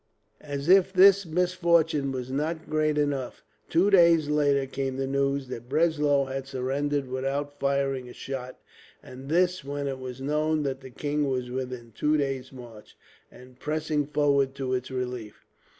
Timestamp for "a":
8.09-8.13